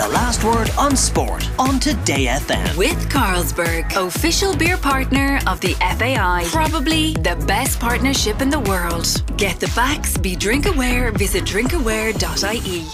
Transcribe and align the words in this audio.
The 0.00 0.08
last 0.08 0.42
word 0.44 0.70
on 0.78 0.96
sport 0.96 1.46
on 1.58 1.78
Today 1.78 2.24
FM. 2.24 2.74
With 2.74 3.10
Carlsberg, 3.10 3.94
official 3.96 4.56
beer 4.56 4.78
partner 4.78 5.40
of 5.46 5.60
the 5.60 5.74
FAI. 5.74 6.44
Probably 6.46 7.12
the 7.12 7.36
best 7.46 7.78
partnership 7.78 8.40
in 8.40 8.48
the 8.48 8.60
world. 8.60 9.22
Get 9.36 9.60
the 9.60 9.68
facts, 9.68 10.16
be 10.16 10.36
drink 10.36 10.64
aware, 10.64 11.12
visit 11.12 11.44
drinkaware.ie. 11.44 12.86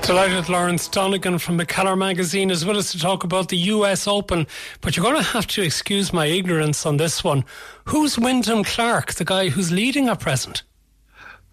Delighted 0.00 0.48
Lawrence 0.48 0.88
Donegan 0.88 1.38
from 1.38 1.58
McKellar 1.58 1.98
magazine 1.98 2.50
as 2.50 2.64
well 2.64 2.78
as 2.78 2.90
to 2.92 2.98
talk 2.98 3.24
about 3.24 3.50
the 3.50 3.58
US 3.58 4.08
Open. 4.08 4.46
But 4.80 4.96
you're 4.96 5.04
going 5.04 5.22
to 5.22 5.22
have 5.22 5.46
to 5.48 5.62
excuse 5.62 6.10
my 6.10 6.24
ignorance 6.24 6.86
on 6.86 6.96
this 6.96 7.22
one. 7.22 7.44
Who's 7.84 8.18
Wyndham 8.18 8.64
Clark, 8.64 9.12
the 9.12 9.26
guy 9.26 9.50
who's 9.50 9.70
leading 9.70 10.08
at 10.08 10.20
present? 10.20 10.62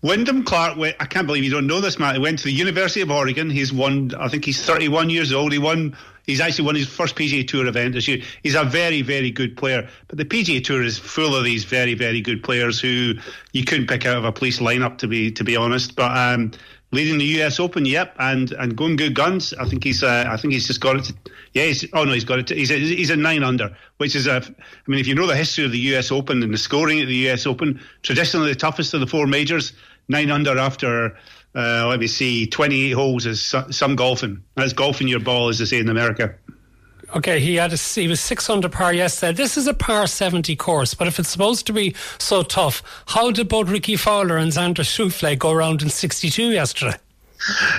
Wyndham 0.02 0.44
Clark, 0.44 0.78
I 0.78 1.06
can't 1.06 1.26
believe 1.26 1.44
you 1.44 1.50
don't 1.50 1.66
know 1.66 1.82
this, 1.82 1.98
Matt. 1.98 2.16
He 2.16 2.22
went 2.22 2.40
to 2.40 2.46
the 2.46 2.52
University 2.52 3.02
of 3.02 3.10
Oregon. 3.10 3.50
He's 3.50 3.74
won, 3.74 4.14
I 4.20 4.28
think 4.28 4.46
he's 4.46 4.64
31 4.64 5.10
years 5.10 5.34
old. 5.34 5.52
He 5.52 5.58
won, 5.58 5.98
he's 6.24 6.40
actually 6.40 6.66
won 6.66 6.76
his 6.76 6.88
first 6.88 7.16
PGA 7.16 7.48
Tour 7.48 7.66
event 7.66 7.96
this 7.96 8.08
year. 8.08 8.22
He's 8.44 8.54
a 8.54 8.64
very, 8.64 9.02
very 9.02 9.32
good 9.32 9.58
player. 9.58 9.90
But 10.08 10.20
the 10.20 10.26
PGA 10.26 10.64
Tour 10.64 10.84
is 10.84 11.00
full 11.00 11.36
of 11.36 11.44
these 11.44 11.64
very, 11.64 11.96
very 11.96 12.22
good 12.22 12.44
players 12.44 12.80
who 12.80 13.16
you 13.54 13.64
couldn't 13.64 13.88
pick 13.88 14.06
out 14.06 14.18
of 14.18 14.26
a 14.26 14.32
police 14.32 14.60
lineup, 14.60 15.00
to 15.00 15.08
be 15.08 15.32
to 15.32 15.44
be 15.44 15.56
honest. 15.56 15.96
But 15.96 16.16
um, 16.16 16.52
leading 16.92 17.18
the 17.18 17.26
U.S. 17.26 17.60
Open, 17.60 17.86
yep, 17.86 18.16
and 18.20 18.52
and 18.54 18.76
going 18.76 18.96
good 18.96 19.14
guns. 19.14 19.54
I 19.54 19.66
think 19.66 19.84
he's 19.84 20.04
uh, 20.04 20.26
I 20.28 20.38
think 20.38 20.54
he's 20.54 20.68
just 20.68 20.82
got 20.82 20.98
it. 20.98 21.04
To, 21.06 21.14
yeah, 21.54 21.66
he's, 21.66 21.86
oh 21.94 22.04
no, 22.04 22.14
he's 22.14 22.26
got 22.26 22.40
it. 22.40 22.48
To, 22.48 22.56
he's 22.56 22.72
a, 22.72 22.78
he's 22.78 23.10
a 23.10 23.16
nine 23.16 23.44
under, 23.44 23.76
which 23.98 24.16
is 24.16 24.28
a. 24.28 24.36
I 24.36 24.90
mean, 24.90 25.00
if 25.00 25.08
you 25.08 25.16
know 25.16 25.28
the 25.28 25.36
history 25.36 25.66
of 25.66 25.72
the 25.72 25.80
U.S. 25.80 26.12
Open 26.12 26.44
and 26.44 26.54
the 26.54 26.58
scoring 26.58 27.02
at 27.02 27.08
the 27.08 27.16
U.S. 27.16 27.46
Open, 27.46 27.82
traditionally 28.04 28.50
the 28.50 28.60
toughest 28.60 28.94
of 28.94 29.00
the 29.00 29.08
four 29.08 29.28
majors 29.28 29.74
nine 30.10 30.32
under 30.32 30.58
after, 30.58 31.18
uh, 31.56 31.88
let 31.88 32.00
me 32.00 32.08
see, 32.08 32.48
28 32.48 32.92
holes 32.92 33.26
is 33.26 33.54
some 33.72 33.96
golfing. 33.96 34.44
That's 34.56 34.74
golfing 34.74 35.08
your 35.08 35.20
ball, 35.20 35.50
as 35.50 35.60
they 35.60 35.66
say 35.66 35.80
in 35.80 35.90
America. 35.90 36.36
Okay, 37.16 37.40
he 37.40 37.56
had 37.56 37.72
a, 37.72 37.78
he 37.78 38.08
was 38.08 38.20
six 38.20 38.50
under 38.50 38.68
par 38.68 38.94
yesterday. 38.94 39.32
This 39.32 39.56
is 39.56 39.68
a 39.68 39.74
par 39.74 40.08
seventy 40.08 40.56
course, 40.56 40.94
but 40.94 41.08
if 41.08 41.20
it's 41.20 41.30
supposed 41.30 41.66
to 41.68 41.74
be 41.74 41.96
so 42.20 42.44
tough, 42.44 42.84
how 43.08 43.32
did 43.32 43.48
both 43.48 43.70
Rickie 43.70 43.96
Fowler 43.96 44.38
and 44.38 44.52
Xander 44.52 44.84
Schauffele 44.84 45.40
go 45.40 45.52
around 45.52 45.82
in 45.82 45.90
sixty 45.90 46.30
two 46.30 46.52
yesterday? 46.52 46.98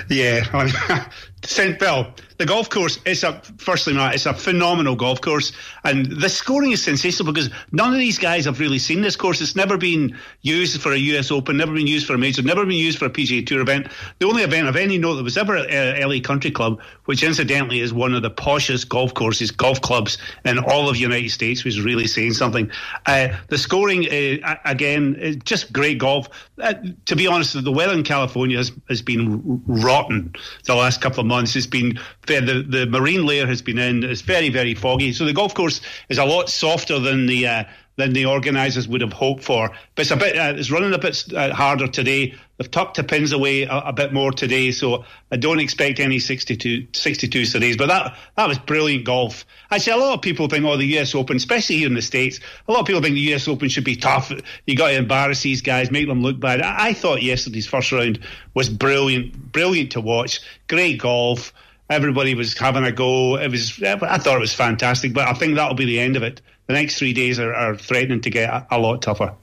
Yeah, 0.09 0.45
St. 1.43 1.79
Bell 1.79 2.13
the 2.39 2.45
golf 2.45 2.69
course 2.69 2.99
is 3.05 3.25
a 3.25 3.41
firstly, 3.57 3.93
Matt, 3.93 4.15
it's 4.15 4.25
a 4.25 4.33
phenomenal 4.33 4.95
golf 4.95 5.19
course, 5.19 5.51
and 5.83 6.05
the 6.05 6.29
scoring 6.29 6.71
is 6.71 6.81
sensational 6.81 7.31
because 7.31 7.49
none 7.73 7.91
of 7.91 7.99
these 7.99 8.17
guys 8.17 8.45
have 8.45 8.61
really 8.61 8.79
seen 8.79 9.01
this 9.01 9.17
course. 9.17 9.41
It's 9.41 9.57
never 9.57 9.77
been 9.77 10.17
used 10.41 10.81
for 10.81 10.93
a 10.93 10.97
US 10.97 11.31
Open, 11.31 11.57
never 11.57 11.73
been 11.73 11.85
used 11.85 12.07
for 12.07 12.13
a 12.13 12.17
major, 12.17 12.41
never 12.41 12.65
been 12.65 12.77
used 12.77 12.97
for 12.97 13.05
a 13.07 13.09
PGA 13.09 13.45
Tour 13.45 13.59
event. 13.59 13.87
The 14.19 14.25
only 14.25 14.43
event 14.43 14.69
of 14.69 14.77
any 14.77 14.97
note 14.97 15.15
that 15.15 15.23
was 15.23 15.37
ever 15.37 15.57
at 15.57 16.01
uh, 16.01 16.07
LA 16.07 16.21
Country 16.21 16.49
Club, 16.49 16.79
which 17.05 17.23
incidentally 17.23 17.81
is 17.81 17.93
one 17.93 18.13
of 18.13 18.21
the 18.21 18.31
poshest 18.31 18.87
golf 18.87 19.13
courses, 19.13 19.51
golf 19.51 19.81
clubs 19.81 20.17
in 20.45 20.59
all 20.59 20.87
of 20.87 20.93
the 20.93 21.01
United 21.01 21.31
States, 21.31 21.65
was 21.65 21.81
really 21.81 22.07
saying 22.07 22.33
something. 22.35 22.71
Uh, 23.05 23.27
the 23.49 23.57
scoring, 23.57 24.05
uh, 24.07 24.55
again, 24.63 25.41
just 25.43 25.73
great 25.73 25.97
golf. 25.97 26.29
Uh, 26.57 26.73
to 27.05 27.17
be 27.17 27.27
honest, 27.27 27.61
the 27.61 27.71
weather 27.71 27.93
in 27.93 28.03
California 28.03 28.55
has, 28.55 28.71
has 28.87 29.01
been 29.01 29.61
rotten 29.67 30.33
the 30.63 30.75
last 30.75 31.01
couple 31.01 31.19
of 31.19 31.25
months. 31.29 31.55
It's 31.55 31.65
been 31.65 31.97
the, 32.27 32.65
the 32.67 32.85
marine 32.87 33.25
layer 33.25 33.47
has 33.47 33.61
been 33.61 33.79
in. 33.79 34.03
It's 34.03 34.21
very, 34.21 34.49
very 34.49 34.75
foggy. 34.75 35.13
So 35.13 35.23
the 35.23 35.33
golf 35.33 35.53
course 35.53 35.79
is 36.09 36.17
a 36.17 36.25
lot 36.25 36.49
softer 36.49 36.99
than 36.99 37.25
the 37.27 37.47
uh, 37.47 37.63
than 37.99 38.13
the 38.13 38.25
organisers 38.25 38.87
would 38.87 39.01
have 39.01 39.13
hoped 39.13 39.43
for. 39.43 39.69
But 39.93 40.01
it's 40.01 40.11
a 40.11 40.15
bit, 40.15 40.37
uh, 40.37 40.53
it's 40.55 40.71
running 40.71 40.93
a 40.93 40.97
bit 40.97 41.31
uh, 41.35 41.53
harder 41.53 41.87
today. 41.87 42.33
They've 42.57 42.71
tucked 42.71 42.95
the 42.95 43.03
pins 43.03 43.33
away 43.33 43.63
a, 43.63 43.77
a, 43.77 43.93
bit 43.93 44.13
more 44.13 44.31
today, 44.31 44.71
so 44.71 45.03
I 45.31 45.35
don't 45.35 45.59
expect 45.59 45.99
any 45.99 46.19
62, 46.19 46.87
62 46.93 47.45
today. 47.45 47.75
But 47.75 47.87
that 47.87 48.17
that 48.37 48.47
was 48.47 48.57
brilliant 48.57 49.05
golf. 49.05 49.45
I 49.69 49.75
Actually, 49.75 50.01
a 50.01 50.05
lot 50.05 50.13
of 50.15 50.21
people 50.21 50.47
think, 50.47 50.65
oh, 50.65 50.77
the 50.77 50.97
US 50.99 51.13
Open, 51.13 51.35
especially 51.35 51.77
here 51.77 51.87
in 51.87 51.93
the 51.93 52.01
States, 52.01 52.39
a 52.67 52.71
lot 52.71 52.81
of 52.81 52.87
people 52.87 53.01
think 53.01 53.15
the 53.15 53.33
US 53.33 53.47
Open 53.47 53.69
should 53.69 53.83
be 53.83 53.95
tough. 53.95 54.31
You 54.65 54.75
got 54.75 54.89
to 54.89 54.95
embarrass 54.95 55.41
these 55.41 55.61
guys, 55.61 55.91
make 55.91 56.07
them 56.07 56.21
look 56.21 56.39
bad. 56.39 56.61
I, 56.61 56.87
I 56.87 56.93
thought 56.93 57.21
yesterday's 57.21 57.67
first 57.67 57.91
round 57.91 58.19
was 58.53 58.69
brilliant, 58.69 59.51
brilliant 59.51 59.91
to 59.91 60.01
watch. 60.01 60.39
Great 60.67 60.99
golf 60.99 61.53
everybody 61.89 62.35
was 62.35 62.57
having 62.57 62.83
a 62.83 62.91
go. 62.91 63.35
It 63.37 63.49
was, 63.49 63.81
I 63.81 64.17
thought 64.19 64.37
it 64.37 64.39
was 64.39 64.53
fantastic, 64.53 65.13
but 65.13 65.27
I 65.27 65.33
think 65.33 65.55
that'll 65.55 65.73
be 65.73 65.85
the 65.85 65.99
end 65.99 66.15
of 66.15 66.23
it. 66.23 66.41
The 66.69 66.75
next 66.75 66.99
three 66.99 67.13
days 67.13 67.39
are, 67.39 67.51
are 67.51 67.75
threatening 67.75 68.21
to 68.21 68.29
get 68.29 68.47
a, 68.47 68.67
a 68.69 68.77
lot 68.77 69.01
tougher. 69.01 69.33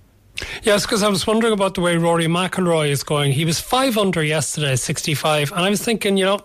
Yes, 0.62 0.86
because 0.86 1.02
I 1.02 1.08
was 1.08 1.26
wondering 1.26 1.52
about 1.52 1.74
the 1.74 1.80
way 1.80 1.96
Rory 1.96 2.26
McIlroy 2.26 2.90
is 2.90 3.02
going. 3.02 3.32
He 3.32 3.44
was 3.44 3.58
five 3.58 3.98
under 3.98 4.22
yesterday, 4.22 4.76
65, 4.76 5.50
and 5.50 5.62
I 5.62 5.70
was 5.70 5.82
thinking, 5.82 6.16
you 6.16 6.24
know, 6.24 6.38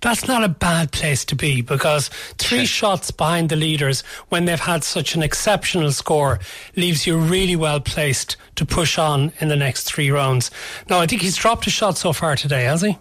that's 0.00 0.28
not 0.28 0.44
a 0.44 0.48
bad 0.48 0.92
place 0.92 1.24
to 1.24 1.34
be 1.34 1.62
because 1.62 2.10
three 2.38 2.64
shots 2.64 3.10
behind 3.10 3.48
the 3.48 3.56
leaders 3.56 4.02
when 4.28 4.44
they've 4.44 4.60
had 4.60 4.84
such 4.84 5.16
an 5.16 5.22
exceptional 5.24 5.90
score 5.90 6.38
leaves 6.76 7.08
you 7.08 7.18
really 7.18 7.56
well 7.56 7.80
placed 7.80 8.36
to 8.54 8.64
push 8.64 8.98
on 8.98 9.32
in 9.40 9.48
the 9.48 9.56
next 9.56 9.82
three 9.82 10.12
rounds. 10.12 10.52
Now, 10.88 11.00
I 11.00 11.08
think 11.08 11.22
he's 11.22 11.36
dropped 11.36 11.66
a 11.66 11.70
shot 11.70 11.98
so 11.98 12.12
far 12.12 12.36
today, 12.36 12.64
has 12.64 12.82
he? 12.82 12.96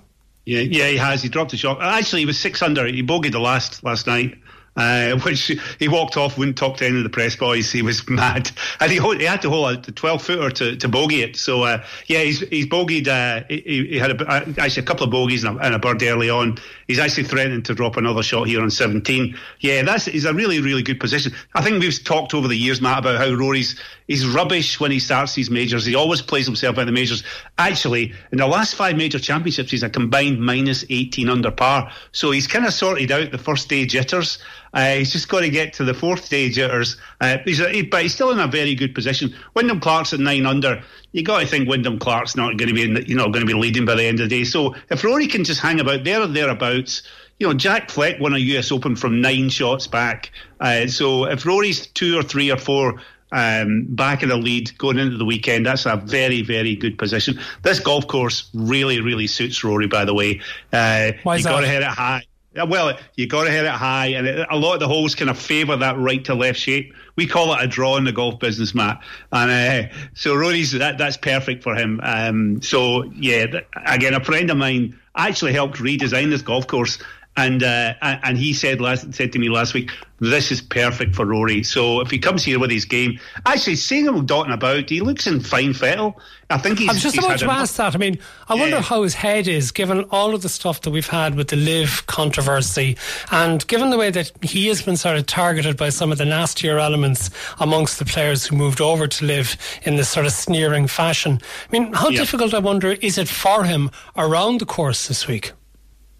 Yeah, 0.47 0.61
yeah, 0.61 0.88
he 0.88 0.97
has. 0.97 1.22
He 1.22 1.29
dropped 1.29 1.53
a 1.53 1.57
shot. 1.57 1.79
Actually, 1.79 2.22
he 2.22 2.25
was 2.25 2.40
six 2.40 2.63
under. 2.63 2.88
He 2.88 3.03
bogeyed 3.03 3.34
the 3.34 3.40
last 3.40 3.84
last 3.84 4.07
night. 4.07 4.35
Uh, 4.79 5.19
which 5.25 5.51
he 5.78 5.90
walked 5.90 6.16
off, 6.16 6.38
wouldn't 6.38 6.57
talk 6.57 6.78
to 6.78 6.85
any 6.85 6.97
of 6.97 7.03
the 7.03 7.09
press 7.09 7.35
boys. 7.35 7.69
He 7.69 7.81
was 7.81 8.09
mad, 8.09 8.50
and 8.79 8.90
he, 8.90 9.00
he 9.17 9.25
had 9.25 9.41
to 9.41 9.50
hold 9.50 9.88
a 9.88 9.91
twelve 9.91 10.22
footer 10.22 10.50
to, 10.50 10.78
to 10.78 10.88
bogey 10.88 11.22
it. 11.22 11.35
So 11.35 11.63
uh, 11.63 11.84
yeah, 12.07 12.22
he's 12.22 12.40
he's 12.47 12.66
bogeyed. 12.66 13.09
Uh, 13.09 13.44
he, 13.50 13.88
he, 13.90 13.97
had 13.97 14.22
a, 14.22 14.25
uh, 14.25 14.45
actually 14.57 14.84
a 14.84 14.85
couple 14.85 15.03
of 15.03 15.12
bogeys 15.12 15.44
and 15.44 15.59
a, 15.59 15.62
and 15.62 15.75
a, 15.75 15.79
bird 15.79 16.01
early 16.01 16.29
on. 16.29 16.57
He's 16.88 16.97
actually 16.97 17.25
threatening 17.25 17.62
to 17.63 17.75
drop 17.75 17.97
another 17.97 18.23
shot 18.23 18.47
here 18.47 18.62
on 18.62 18.72
seventeen. 18.72 19.38
Yeah, 19.59 19.81
that's 19.84 20.06
he's 20.06 20.23
a 20.23 20.34
really 20.34 20.62
really 20.62 20.81
good 20.81 21.00
position. 21.01 21.34
I 21.56 21.61
think 21.61 21.81
we've 21.81 22.01
talked 22.01 22.34
over 22.34 22.47
the 22.47 22.56
years, 22.56 22.81
Matt, 22.81 23.00
about 23.00 23.17
how 23.17 23.34
Rory's 23.34 23.78
he's 24.07 24.25
rubbish 24.25 24.79
when 24.79 24.91
he 24.91 25.00
starts 25.00 25.35
these 25.35 25.50
majors. 25.50 25.85
He 25.85 25.96
always 25.96 26.22
plays 26.22 26.46
himself 26.46 26.78
in 26.78 26.85
the 26.85 26.94
majors. 26.94 27.23
Actually, 27.57 28.13
in 28.31 28.38
the 28.38 28.47
last 28.47 28.75
five 28.75 28.96
major 28.96 29.19
championships, 29.19 29.72
he's 29.72 29.84
a 29.84 29.90
combined 29.90 30.40
minus 30.40 30.85
eighteen 30.90 31.28
under 31.28 31.51
par. 31.51 31.91
So 32.13 32.31
he's 32.31 32.47
kind 32.47 32.66
of 32.66 32.73
sorted 32.73 33.11
out 33.11 33.31
the 33.31 33.38
first 33.38 33.67
day 33.67 33.85
jitters. 33.85 34.40
Uh, 34.74 34.96
he's 34.96 35.12
just 35.12 35.30
got 35.30 35.41
to 35.41 35.50
get 35.50 35.74
to 35.74 35.84
the 35.84 35.94
fourth 35.94 36.25
stage 36.25 36.56
jitters. 36.56 36.97
Uh, 37.22 37.38
he's 37.46 37.59
a, 37.59 37.81
but 37.84 38.03
he's 38.03 38.13
still 38.13 38.31
in 38.31 38.40
a 38.40 38.47
very 38.47 38.75
good 38.75 38.94
position. 38.94 39.34
Wyndham 39.53 39.80
Clark's 39.80 40.13
at 40.13 40.19
nine 40.19 40.46
under. 40.46 40.84
You 41.12 41.24
got 41.24 41.41
to 41.41 41.47
think 41.47 41.68
Wyndham 41.68 42.00
Clark's 42.00 42.35
not 42.35 42.57
going 42.57 42.69
to 42.69 42.74
be, 42.74 42.94
the, 42.94 43.08
you 43.08 43.16
know, 43.16 43.25
going 43.25 43.46
to 43.46 43.46
be 43.46 43.53
leading 43.53 43.85
by 43.85 43.96
the 43.96 44.06
end 44.06 44.19
of 44.19 44.29
the 44.29 44.40
day. 44.40 44.44
So 44.44 44.75
if 44.90 45.03
Rory 45.03 45.28
can 45.28 45.44
just 45.44 45.62
hang 45.62 45.79
about 45.79 46.03
there 46.03 46.22
or 46.22 46.28
thereabouts, 46.28 47.03
you 47.40 47.47
know, 47.47 47.53
Jack 47.53 47.90
Fleck 47.90 48.19
won 48.19 48.34
a 48.34 48.38
US 48.38 48.72
Open 48.72 48.96
from 48.96 49.22
nine 49.22 49.50
shots 49.50 49.88
back. 49.88 50.31
Uh, 50.59 50.88
so 50.88 51.25
if 51.25 51.46
Rory's 51.46 51.88
two 51.88 52.18
or 52.18 52.24
three 52.24 52.52
or 52.52 52.58
four 52.58 53.00
um, 53.31 53.85
back 53.90 54.24
in 54.24 54.29
the 54.29 54.38
lead 54.38 54.75
going 54.78 54.97
into 54.97 55.18
the 55.18 55.25
weekend. 55.25 55.66
That's 55.66 55.85
a 55.85 55.97
very, 55.97 56.41
very 56.41 56.75
good 56.75 56.97
position. 56.97 57.40
This 57.62 57.79
golf 57.79 58.08
course 58.08 58.50
really, 58.53 59.02
really 59.02 59.28
suits 59.28 59.63
Rory. 59.63 59.88
By 59.88 60.06
the 60.06 60.13
way, 60.13 60.41
uh, 60.74 61.12
Why 61.24 61.38
you 61.38 61.44
got 61.44 61.62
to 61.62 61.68
hit 61.68 61.81
it 61.81 61.88
high. 61.88 62.24
Well, 62.64 62.97
you 63.16 63.28
got 63.28 63.46
to 63.46 63.52
hit 63.52 63.66
it 63.66 63.72
high, 63.72 64.08
and 64.08 64.28
it, 64.28 64.47
a 64.50 64.56
lot 64.58 64.74
of 64.74 64.80
the 64.80 64.88
holes 64.88 65.16
kind 65.16 65.30
of 65.30 65.38
favour 65.38 65.75
that 65.78 65.97
right 65.97 66.24
to 66.25 66.36
left 66.36 66.59
shape. 66.59 66.94
We 67.16 67.28
call 67.28 67.53
it 67.53 67.64
a 67.64 67.68
draw 67.68 67.97
in 67.97 68.03
the 68.03 68.12
golf 68.12 68.40
business, 68.40 68.74
Matt. 68.74 69.02
And 69.31 69.92
uh, 69.92 69.96
so 70.14 70.36
Rory's 70.36 70.72
that 70.74 70.97
that's 70.97 71.18
perfect 71.18 71.64
for 71.64 71.75
him. 71.75 72.00
Um, 72.03 72.62
so 72.62 73.03
yeah, 73.16 73.46
th- 73.47 73.66
again, 73.86 74.14
a 74.14 74.24
friend 74.24 74.50
of 74.50 74.58
mine 74.58 74.97
actually 75.16 75.53
helped 75.53 75.78
redesign 75.78 76.30
this 76.30 76.42
golf 76.42 76.68
course 76.68 77.00
and 77.38 77.63
uh, 77.63 77.94
and 78.01 78.38
he 78.38 78.53
said 78.53 78.81
last 78.81 79.13
said 79.13 79.31
to 79.34 79.40
me 79.40 79.50
last 79.50 79.73
week, 79.73 79.91
this 80.19 80.51
is 80.51 80.62
perfect 80.62 81.16
for 81.16 81.25
Rory. 81.25 81.63
So 81.63 82.01
if 82.01 82.12
he 82.12 82.19
comes 82.19 82.44
here 82.44 82.59
with 82.59 82.72
his 82.72 82.85
game, 82.85 83.19
actually 83.45 83.78
seeing 83.78 84.06
him 84.06 84.25
dotting 84.25 84.51
about, 84.51 84.90
he 84.90 85.00
looks 85.00 85.28
in 85.28 85.40
fine 85.40 85.73
fettle. 85.73 86.19
I 86.50 86.57
think 86.57 86.79
he's. 86.79 86.90
I 86.90 86.94
was 86.94 87.03
just 87.03 87.17
about 87.17 87.40
to 87.40 87.50
ask 87.50 87.75
that. 87.75 87.95
I 87.95 87.97
mean, 87.97 88.19
I 88.47 88.56
yeah. 88.56 88.62
wonder 88.62 88.81
how 88.81 89.03
his 89.03 89.13
head 89.13 89.47
is, 89.47 89.72
given 89.72 90.03
all 90.06 90.34
of 90.34 90.41
the 90.41 90.50
stuff 90.50 90.81
that 90.81 90.91
we've 90.91 91.07
had 91.07 91.35
with 91.35 91.50
the 91.50 91.56
LIV 91.56 92.08
controversy, 92.08 92.97
and 93.31 93.66
given 93.67 93.91
the 93.91 93.97
way 93.97 94.09
that 94.09 94.31
he 94.43 94.67
has 94.67 94.81
been 94.81 94.97
sort 94.97 95.17
of 95.17 95.26
targeted 95.26 95.78
by 95.78 95.90
some 95.90 96.11
of 96.11 96.17
the 96.17 96.26
nastier 96.26 96.79
elements 96.79 97.29
amongst 97.59 97.99
the 97.99 98.05
players 98.05 98.46
who 98.46 98.55
moved 98.55 98.81
over 98.81 99.08
to 99.08 99.26
LIV 99.26 99.55
in 99.84 99.96
this 99.96 100.09
sort 100.09 100.26
of 100.26 100.31
sneering 100.34 100.87
fashion. 100.87 101.40
I 101.41 101.72
mean, 101.72 101.93
how 101.93 102.09
yeah. 102.09 102.20
difficult, 102.20 102.53
I 102.53 102.59
wonder, 102.59 102.93
is 102.93 103.17
it 103.17 103.29
for 103.29 103.64
him 103.64 103.91
around 104.17 104.59
the 104.59 104.66
course 104.66 105.08
this 105.08 105.28
week? 105.28 105.53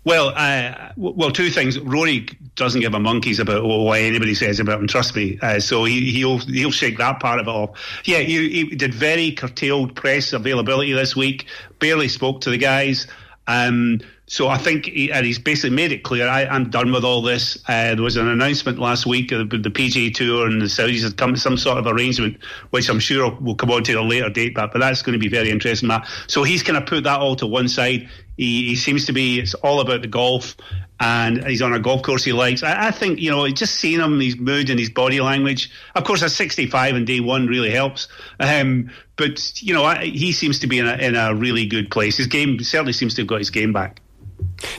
Well, 0.06 0.32
uh, 0.36 0.94
well, 0.96 1.32
two 1.32 1.50
things. 1.50 1.78
Rory 1.78 2.28
doesn't 2.56 2.82
give 2.82 2.94
a 2.94 3.00
monkeys 3.00 3.40
about 3.40 3.64
what 3.64 4.00
anybody 4.00 4.34
says 4.34 4.60
about 4.60 4.80
him. 4.80 4.88
Trust 4.88 5.16
me. 5.16 5.38
Uh, 5.42 5.60
so 5.60 5.84
he, 5.84 6.12
he'll 6.12 6.38
he'll 6.40 6.72
shake 6.72 6.98
that 6.98 7.20
part 7.20 7.40
of 7.40 7.48
it 7.48 7.52
off. 7.52 7.78
Yeah, 8.06 8.20
he, 8.20 8.50
he, 8.50 8.76
did 8.76 8.94
very 8.94 9.32
curtailed 9.32 9.96
press 9.96 10.32
availability 10.32 10.94
this 10.94 11.16
week. 11.16 11.48
Barely 11.80 12.08
spoke 12.08 12.42
to 12.42 12.50
the 12.50 12.58
guys. 12.58 13.08
Um, 13.48 14.00
so 14.30 14.48
I 14.48 14.60
think 14.60 14.86
he, 14.86 15.12
and 15.12 15.26
he's 15.26 15.40
basically 15.40 15.76
made 15.76 15.92
it 15.92 16.04
clear 16.04 16.28
I, 16.28 16.44
am 16.44 16.70
done 16.70 16.92
with 16.92 17.04
all 17.04 17.24
this. 17.24 17.58
Uh, 17.68 17.96
there 17.96 18.04
was 18.04 18.16
an 18.16 18.28
announcement 18.28 18.78
last 18.78 19.08
week 19.08 19.32
of 19.32 19.50
the 19.50 19.58
PGA 19.58 20.14
Tour 20.14 20.46
and 20.46 20.62
the 20.62 20.68
Saudis 20.68 21.02
had 21.02 21.18
come 21.18 21.34
to 21.34 21.40
some 21.40 21.58
sort 21.58 21.80
of 21.80 21.88
arrangement, 21.88 22.38
which 22.70 22.90
I'm 22.90 23.00
sure 23.00 23.36
will 23.42 23.56
come 23.56 23.72
on 23.72 23.84
to 23.86 23.94
a 23.94 24.04
later 24.04 24.30
date, 24.30 24.54
but, 24.54 24.72
but 24.72 24.80
that's 24.80 25.02
going 25.02 25.14
to 25.14 25.20
be 25.20 25.30
very 25.30 25.50
interesting, 25.50 25.88
Matt. 25.88 26.08
So 26.28 26.44
he's 26.44 26.62
kind 26.62 26.78
of 26.78 26.86
put 26.86 27.06
that 27.06 27.20
all 27.20 27.36
to 27.38 27.48
one 27.48 27.68
side 27.68 28.08
He, 28.40 28.70
he 28.70 28.76
seems 28.78 29.06
to 29.08 29.12
be. 29.12 29.38
It's 29.38 29.54
all 29.56 29.82
about 29.82 30.02
the 30.02 30.08
golf 30.08 30.56
and 31.02 31.46
he's 31.46 31.62
on 31.62 31.74
a 31.74 31.80
golf 31.80 32.04
course 32.04 32.24
he 32.24 32.32
likes. 32.32 32.64
I, 32.64 32.88
I, 32.88 32.92
think, 32.92 33.20
you 33.20 33.30
know, 33.30 33.46
just 33.50 33.76
seeing 33.76 34.00
him, 34.00 34.18
his 34.20 34.38
mood 34.38 34.70
and 34.70 34.80
his 34.80 34.90
body 34.90 35.20
language. 35.20 35.70
Of 35.94 36.06
course, 36.06 36.22
a 36.22 36.30
65 36.30 36.96
and 36.96 37.06
day 37.06 37.20
one 37.20 37.48
really 37.48 37.70
helps. 37.70 38.08
Um, 38.40 38.92
but, 39.18 39.62
you 39.62 39.74
know, 39.74 39.84
I, 39.84 40.06
he 40.06 40.32
seems 40.32 40.60
to 40.60 40.68
be 40.68 40.80
in 40.80 40.88
a, 40.88 40.94
in 40.96 41.16
a 41.16 41.36
really 41.36 41.66
good 41.66 41.92
place. 41.92 42.16
His 42.16 42.28
game 42.28 42.62
certainly 42.62 42.94
seems 42.94 43.14
to 43.16 43.22
have 43.24 43.28
got 43.28 43.40
his 43.40 43.50
game 43.50 43.74
back. 43.74 44.02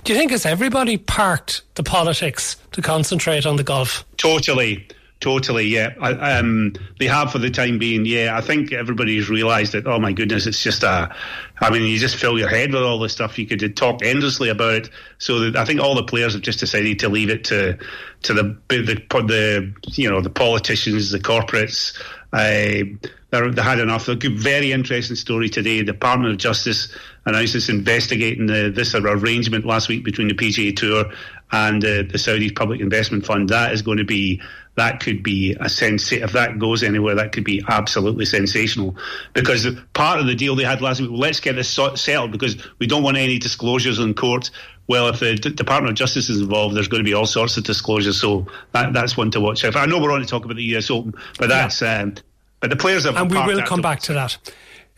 Do 0.05 0.13
you 0.15 0.19
think 0.19 0.31
has 0.31 0.47
everybody 0.47 0.97
parked 0.97 1.63
the 1.75 1.83
politics 1.83 2.57
to 2.73 2.81
concentrate 2.81 3.45
on 3.45 3.57
the 3.57 3.65
golf? 3.65 4.07
Totally. 4.17 4.89
Totally, 5.21 5.67
yeah. 5.67 5.93
I, 6.01 6.39
um, 6.39 6.73
they 6.99 7.07
have 7.07 7.31
for 7.31 7.39
the 7.39 7.51
time 7.51 7.79
being, 7.79 8.07
yeah. 8.07 8.35
I 8.35 8.41
think 8.41 8.73
everybody's 8.73 9.29
realised 9.29 9.73
that, 9.73 9.87
oh 9.87 9.99
my 9.99 10.13
goodness, 10.13 10.47
it's 10.47 10.63
just 10.63 10.83
a. 10.83 11.15
I 11.61 11.69
mean, 11.69 11.83
you 11.83 11.99
just 11.99 12.17
fill 12.17 12.39
your 12.39 12.49
head 12.49 12.73
with 12.73 12.83
all 12.83 12.99
this 12.99 13.13
stuff. 13.13 13.39
You 13.39 13.47
could 13.47 13.77
talk 13.77 14.03
endlessly 14.03 14.49
about 14.49 14.75
it. 14.75 14.91
So 15.19 15.53
I 15.55 15.67
think 15.67 15.79
all 15.79 15.95
the 15.95 16.05
players 16.05 16.33
have 16.33 16.41
just 16.41 16.61
decided 16.61 17.01
to 17.01 17.11
leave 17.11 17.29
it 17.29 17.45
to 17.45 17.77
to 18.23 18.33
the 18.33 18.57
the, 18.69 19.05
the 19.11 19.75
you 19.93 20.09
know 20.09 20.23
the 20.23 20.31
politicians, 20.31 21.11
the 21.11 21.21
corporates. 21.21 22.01
Uh, 22.33 22.97
they 23.31 23.63
had 23.63 23.79
enough. 23.79 24.09
A 24.09 24.17
good, 24.17 24.39
very 24.39 24.73
interesting 24.73 25.17
story 25.17 25.49
today. 25.49 25.79
The 25.79 25.93
Department 25.93 26.33
of 26.33 26.39
Justice 26.39 26.97
announced 27.27 27.55
it's 27.55 27.69
investigating 27.69 28.47
the, 28.47 28.73
this 28.75 28.95
arrangement 28.95 29.65
last 29.65 29.89
week 29.89 30.05
between 30.05 30.29
the 30.29 30.35
PGA 30.35 30.75
Tour 30.75 31.13
and 31.53 31.85
uh, 31.85 32.03
the 32.11 32.19
Saudi 32.19 32.51
Public 32.51 32.81
Investment 32.81 33.25
Fund. 33.25 33.49
That 33.49 33.73
is 33.73 33.83
going 33.83 33.99
to 33.99 34.05
be 34.05 34.41
that 34.81 35.01
could 35.01 35.23
be 35.23 35.55
a 35.61 35.69
sense. 35.69 36.11
If 36.11 36.33
that 36.33 36.59
goes 36.59 36.83
anywhere, 36.83 37.15
that 37.17 37.33
could 37.33 37.45
be 37.45 37.63
absolutely 37.69 38.25
sensational. 38.25 38.97
Because 39.35 39.67
part 39.93 40.21
of 40.21 40.27
the 40.27 40.35
deal 40.35 40.57
they 40.57 40.65
had 40.65 40.81
last 40.81 41.03
week, 41.03 41.11
well, 41.11 41.21
let's 41.21 41.39
get 41.39 41.57
this 41.57 41.69
settled 41.69 42.33
because 42.33 42.57
we 42.79 42.87
don't 42.87 43.03
want 43.03 43.19
any 43.19 43.39
disclosures 43.39 43.99
in 43.99 44.15
court. 44.15 44.51
Well, 44.89 45.09
if 45.09 45.21
the 45.21 45.35
D- 45.35 45.51
Department 45.51 45.91
of 45.91 45.97
Justice 45.99 46.31
is 46.31 46.41
involved, 46.41 46.75
there's 46.75 46.89
going 46.89 47.05
to 47.05 47.09
be 47.09 47.13
all 47.13 47.27
sorts 47.27 47.59
of 47.59 47.65
disclosures. 47.65 48.19
So 48.19 48.47
that, 48.73 48.95
that's 48.95 49.19
one 49.19 49.31
to 49.33 49.41
watch. 49.41 49.63
I 49.67 49.85
know 49.85 50.01
we're 50.01 50.13
on 50.13 50.21
to 50.21 50.27
talk 50.27 50.47
about 50.47 50.57
the 50.57 50.77
US 50.77 50.91
Open, 50.91 51.13
but 51.39 51.51
that's 51.51 51.83
yeah. 51.83 52.01
um, 52.01 52.15
but 52.61 52.71
the 52.71 52.77
players 52.77 53.05
have 53.05 53.17
and 53.17 53.31
we 53.31 53.37
will 53.37 53.63
come 53.67 53.83
back 53.83 54.01
to 54.01 54.15
that. 54.15 54.39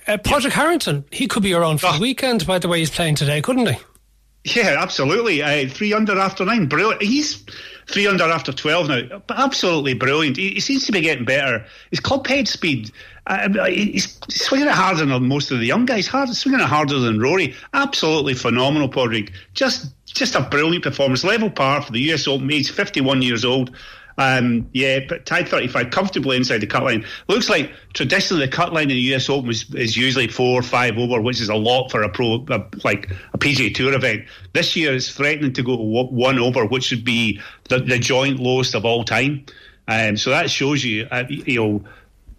Uh, 0.07 0.17
Padraig 0.17 0.45
yeah. 0.45 0.51
Harrington, 0.51 1.05
he 1.11 1.27
could 1.27 1.43
be 1.43 1.55
around 1.55 1.81
for 1.81 1.89
oh. 1.89 1.95
the 1.95 2.01
weekend. 2.01 2.47
By 2.47 2.61
the 2.61 2.69
way, 2.69 2.79
he's 2.79 2.91
playing 2.91 3.17
today, 3.17 3.43
couldn't 3.43 3.67
he? 3.67 3.77
Yeah, 4.45 4.77
absolutely. 4.79 5.43
Uh, 5.43 5.69
three 5.69 5.93
under 5.93 6.19
after 6.19 6.45
nine, 6.45 6.67
brilliant. 6.67 7.03
He's 7.03 7.45
three 7.87 8.07
under 8.07 8.25
after 8.25 8.53
12 8.53 8.89
now. 8.89 9.23
But 9.27 9.39
absolutely 9.39 9.95
brilliant. 9.95 10.37
He, 10.37 10.51
he, 10.51 10.61
seems 10.61 10.85
to 10.87 10.93
be 10.93 11.01
getting 11.01 11.25
better. 11.25 11.65
His 11.91 12.01
club 12.01 12.27
head 12.27 12.49
speed, 12.49 12.91
uh, 13.29 13.49
he's 13.67 14.19
swinging 14.29 14.67
it 14.67 14.75
harder 14.75 15.07
than 15.07 15.29
most 15.29 15.53
of 15.53 15.61
the 15.61 15.67
young 15.67 15.87
guys, 15.87 16.09
hard, 16.09 16.29
swinging 16.31 16.61
it 16.61 16.67
harder 16.67 16.99
than 16.99 17.21
Rory. 17.21 17.55
Absolutely 17.73 18.35
phenomenal, 18.35 18.89
Padraig. 18.89 19.33
Just, 19.55 19.95
just 20.07 20.35
a 20.35 20.41
brilliant 20.41 20.83
performance. 20.83 21.23
Level 21.23 21.51
par 21.51 21.83
for 21.83 21.93
the 21.93 22.01
US 22.13 22.27
Open. 22.27 22.49
He's 22.49 22.69
51 22.69 23.23
years 23.23 23.45
old. 23.45 23.77
Um, 24.19 24.69
yeah, 24.73 25.01
but 25.09 25.27
tied 25.27 25.49
35 25.49 25.91
comfortably 25.91 26.37
inside 26.37 26.59
the 26.59 26.67
cut 26.67 26.83
line. 26.83 27.05
Looks 27.29 27.49
like 27.49 27.73
traditionally 27.95 28.45
the 28.45 28.53
cut 28.53 28.73
line 28.73 28.91
in 28.91 28.97
the 28.97 29.15
US 29.15 29.29
Open 29.29 29.51
is, 29.51 29.73
is 29.75 29.97
usually 29.97 30.29
four 30.29 30.59
or 30.59 30.63
five 30.63 30.99
over, 30.99 31.21
which 31.21 31.41
is 31.41 31.49
a 31.49 31.55
lot 31.55 31.91
for 31.91 32.03
a 32.03 32.09
pro, 32.09 32.45
a, 32.49 32.65
like 32.85 33.11
a 33.33 33.39
PGA 33.39 33.75
Tour 33.75 33.95
event. 33.95 34.25
This 34.53 34.77
year 34.77 34.93
is 34.93 35.13
threatening 35.13 35.53
to 35.55 35.63
go 35.63 35.77
to 35.77 35.83
one 35.83 36.39
over, 36.39 36.67
which 36.67 36.91
would 36.91 37.05
be 37.05 37.41
the, 37.69 37.81
the 37.81 37.99
joint 37.99 38.39
lowest 38.39 38.75
of 38.75 38.85
all 38.85 39.05
time. 39.05 39.47
Um, 39.89 40.17
so 40.17 40.31
that 40.31 40.51
shows 40.51 40.85
you, 40.85 41.09
uh, 41.11 41.25
you 41.29 41.57
know, 41.57 41.85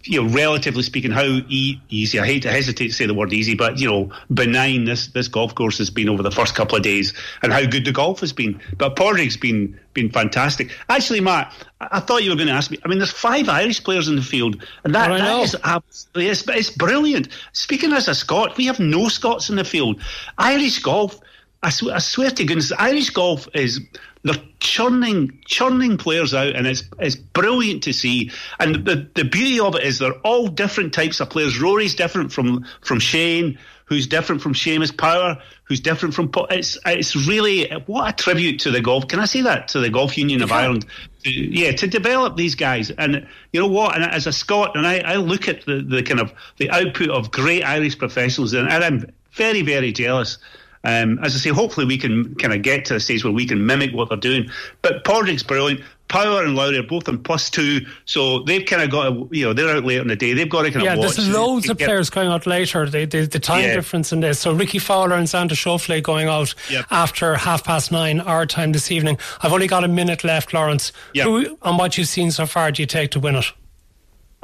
you 0.04 0.22
know, 0.22 0.28
relatively 0.30 0.82
speaking, 0.82 1.10
how 1.10 1.24
e- 1.24 1.80
easy. 1.88 2.20
I 2.20 2.26
hate 2.26 2.42
to 2.42 2.50
hesitate 2.50 2.88
to 2.88 2.92
say 2.92 3.06
the 3.06 3.14
word 3.14 3.32
easy, 3.32 3.54
but 3.54 3.78
you 3.78 3.88
know, 3.88 4.12
benign 4.32 4.84
this 4.84 5.08
this 5.08 5.28
golf 5.28 5.54
course 5.54 5.78
has 5.78 5.90
been 5.90 6.08
over 6.08 6.22
the 6.22 6.30
first 6.30 6.54
couple 6.54 6.76
of 6.76 6.82
days, 6.82 7.14
and 7.42 7.52
how 7.52 7.64
good 7.66 7.84
the 7.84 7.92
golf 7.92 8.20
has 8.20 8.32
been. 8.32 8.60
But 8.76 8.96
Padraig's 8.96 9.36
been 9.36 9.78
been 9.94 10.10
fantastic. 10.10 10.70
Actually, 10.88 11.20
Matt, 11.20 11.52
I, 11.80 12.00
thought 12.00 12.22
you 12.22 12.30
were 12.30 12.36
going 12.36 12.48
to 12.48 12.54
ask 12.54 12.70
me. 12.70 12.78
I 12.84 12.88
mean, 12.88 12.98
there's 12.98 13.12
five 13.12 13.48
Irish 13.48 13.82
players 13.82 14.08
in 14.08 14.16
the 14.16 14.22
field, 14.22 14.62
and 14.82 14.94
that, 14.94 15.10
oh, 15.10 15.16
that 15.16 15.40
is 15.42 15.56
absolutely 15.64 16.28
it's, 16.30 16.46
it's 16.48 16.70
brilliant. 16.70 17.28
Speaking 17.52 17.92
as 17.92 18.08
a 18.08 18.14
Scot, 18.14 18.56
we 18.56 18.66
have 18.66 18.80
no 18.80 19.08
Scots 19.08 19.48
in 19.48 19.56
the 19.56 19.64
field. 19.64 20.00
Irish 20.36 20.80
golf. 20.80 21.20
I, 21.64 21.70
sw- 21.70 21.88
I 21.88 21.98
swear 21.98 22.30
to 22.30 22.44
goodness, 22.44 22.72
Irish 22.72 23.10
golf 23.10 23.48
is 23.54 23.80
they're 24.22 24.34
churning 24.60 25.38
churning 25.46 25.96
players 25.98 26.34
out, 26.34 26.54
and 26.54 26.66
it's 26.66 26.84
it's 26.98 27.16
brilliant 27.16 27.84
to 27.84 27.92
see. 27.92 28.30
And 28.58 28.84
the 28.84 29.08
the 29.14 29.24
beauty 29.24 29.60
of 29.60 29.74
it 29.74 29.82
is 29.82 29.98
they're 29.98 30.12
all 30.24 30.48
different 30.48 30.92
types 30.92 31.20
of 31.20 31.30
players. 31.30 31.60
Rory's 31.60 31.94
different 31.94 32.32
from 32.32 32.66
from 32.82 33.00
Shane, 33.00 33.58
who's 33.84 34.06
different 34.06 34.42
from 34.42 34.54
Seamus 34.54 34.96
Power, 34.96 35.42
who's 35.64 35.80
different 35.80 36.14
from. 36.14 36.30
It's 36.50 36.78
it's 36.86 37.16
really 37.16 37.70
what 37.86 38.08
a 38.08 38.12
tribute 38.22 38.60
to 38.60 38.70
the 38.70 38.80
golf. 38.80 39.08
Can 39.08 39.20
I 39.20 39.26
say 39.26 39.42
that 39.42 39.68
to 39.68 39.80
the 39.80 39.90
Golf 39.90 40.16
Union 40.16 40.42
of 40.42 40.52
Ireland? 40.52 40.86
Yeah, 41.24 41.72
to 41.72 41.86
develop 41.86 42.36
these 42.36 42.54
guys, 42.54 42.90
and 42.90 43.26
you 43.52 43.60
know 43.60 43.68
what? 43.68 43.94
And 43.94 44.04
as 44.04 44.26
a 44.26 44.32
Scot, 44.32 44.76
and 44.76 44.86
I, 44.86 44.98
I 44.98 45.16
look 45.16 45.48
at 45.48 45.64
the, 45.64 45.82
the 45.82 46.02
kind 46.02 46.20
of 46.20 46.32
the 46.56 46.70
output 46.70 47.10
of 47.10 47.30
great 47.30 47.62
Irish 47.62 47.98
professionals, 47.98 48.52
and 48.54 48.68
I'm 48.68 49.06
very 49.32 49.62
very 49.62 49.92
jealous. 49.92 50.38
Um, 50.84 51.18
as 51.22 51.34
I 51.34 51.38
say, 51.38 51.50
hopefully 51.50 51.86
we 51.86 51.98
can 51.98 52.34
kind 52.36 52.52
of 52.52 52.62
get 52.62 52.84
to 52.86 52.96
a 52.96 53.00
stage 53.00 53.24
where 53.24 53.32
we 53.32 53.46
can 53.46 53.66
mimic 53.66 53.92
what 53.92 54.10
they're 54.10 54.18
doing. 54.18 54.50
But 54.82 55.04
Padraig's 55.04 55.42
brilliant. 55.42 55.80
Power 56.08 56.44
and 56.44 56.54
Lowry 56.54 56.76
are 56.76 56.82
both 56.82 57.08
on 57.08 57.22
plus 57.22 57.48
two, 57.48 57.80
so 58.04 58.40
they've 58.40 58.64
kind 58.66 58.82
of 58.82 58.90
got, 58.90 59.08
to, 59.08 59.28
you 59.32 59.46
know, 59.46 59.54
they're 59.54 59.74
out 59.74 59.84
later 59.84 60.02
in 60.02 60.08
the 60.08 60.16
day. 60.16 60.34
They've 60.34 60.48
got 60.48 60.62
to 60.62 60.70
kind 60.70 60.84
yeah, 60.84 60.92
of 60.92 60.98
watch. 60.98 61.16
there's 61.16 61.30
loads 61.30 61.68
of 61.70 61.78
players 61.78 62.10
going 62.10 62.28
out 62.28 62.46
later. 62.46 62.88
The, 62.88 63.26
time 63.40 63.62
yeah. 63.62 63.74
difference 63.74 64.12
in 64.12 64.20
this. 64.20 64.38
So 64.38 64.52
Rickie 64.52 64.78
Fowler 64.78 65.16
and 65.16 65.26
Xander 65.26 65.52
Schauffele 65.52 66.02
going 66.02 66.28
out 66.28 66.54
yep. 66.70 66.84
after 66.90 67.34
half 67.36 67.64
past 67.64 67.90
nine 67.90 68.20
our 68.20 68.44
time 68.44 68.72
this 68.72 68.92
evening. 68.92 69.18
I've 69.40 69.52
only 69.52 69.66
got 69.66 69.82
a 69.82 69.88
minute 69.88 70.24
left, 70.24 70.52
Lawrence. 70.52 70.92
Yep. 71.14 71.26
Who, 71.26 71.58
on 71.62 71.78
what 71.78 71.96
you've 71.96 72.08
seen 72.08 72.30
so 72.30 72.44
far, 72.44 72.70
do 72.70 72.82
you 72.82 72.86
take 72.86 73.10
to 73.12 73.20
win 73.20 73.36
it? 73.36 73.46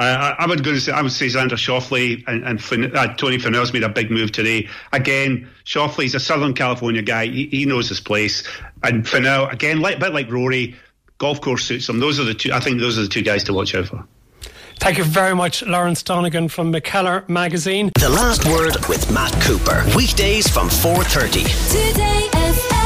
I, 0.00 0.36
I 0.38 0.46
would 0.46 0.64
go 0.64 0.72
to 0.72 0.80
say 0.80 0.92
I 0.92 1.02
would 1.02 1.12
say 1.12 1.26
Xander 1.26 1.52
Schauffele 1.52 2.24
and, 2.26 2.44
and 2.44 2.62
Fin, 2.62 2.96
uh, 2.96 3.14
Tony 3.14 3.38
Finau's 3.38 3.72
made 3.72 3.82
a 3.82 3.88
big 3.88 4.10
move 4.10 4.32
today. 4.32 4.68
Again, 4.92 5.48
Schauffele's 5.64 6.14
a 6.14 6.20
Southern 6.20 6.54
California 6.54 7.02
guy. 7.02 7.26
He, 7.26 7.46
he 7.46 7.66
knows 7.66 7.88
his 7.88 8.00
place. 8.00 8.46
And 8.82 9.04
Finau, 9.04 9.52
again, 9.52 9.80
like, 9.80 9.96
a 9.96 10.00
bit 10.00 10.14
like 10.14 10.30
Rory, 10.30 10.74
golf 11.18 11.40
course 11.40 11.64
suits 11.64 11.88
him. 11.88 12.00
Those 12.00 12.18
are 12.18 12.24
the 12.24 12.34
two. 12.34 12.52
I 12.52 12.60
think 12.60 12.80
those 12.80 12.98
are 12.98 13.02
the 13.02 13.08
two 13.08 13.22
guys 13.22 13.44
to 13.44 13.52
watch 13.52 13.74
out 13.74 13.86
for. 13.86 14.04
Thank 14.78 14.96
you 14.96 15.04
very 15.04 15.36
much, 15.36 15.62
Lawrence 15.62 16.02
Donegan 16.02 16.48
from 16.48 16.72
McKellar 16.72 17.28
Magazine. 17.28 17.90
The 18.00 18.08
last 18.08 18.46
word 18.46 18.76
with 18.88 19.12
Matt 19.12 19.32
Cooper. 19.42 19.84
Weekdays 19.94 20.48
from 20.48 20.70
4.30. 20.70 21.90
Today 21.90 22.28
FM. 22.32 22.79